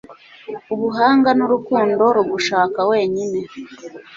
Ubuhanga 0.73 1.29
nurukundo 1.37 2.03
rugushaka 2.15 2.79
wenyine 2.89 3.39